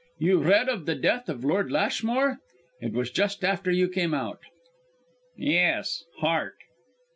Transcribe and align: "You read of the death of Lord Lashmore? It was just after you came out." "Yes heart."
"You 0.17 0.39
read 0.41 0.67
of 0.67 0.87
the 0.87 0.95
death 0.95 1.29
of 1.29 1.45
Lord 1.45 1.71
Lashmore? 1.71 2.39
It 2.79 2.91
was 2.91 3.11
just 3.11 3.43
after 3.43 3.69
you 3.69 3.87
came 3.87 4.15
out." 4.15 4.39
"Yes 5.37 6.05
heart." 6.17 6.55